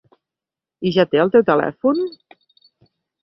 I 0.89 0.91
ja 0.95 1.03
té 1.11 1.19
el 1.25 1.29
teu 1.35 1.45
telèfon? 1.51 2.01